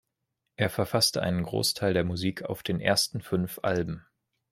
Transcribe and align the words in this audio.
Er 0.55 0.71
verfasste 0.71 1.21
einen 1.21 1.43
Großteil 1.43 1.93
der 1.93 2.03
Musik 2.03 2.41
auf 2.41 2.63
den 2.63 2.79
ersten 2.79 3.21
fünf 3.21 3.59
Alben. 3.61 4.03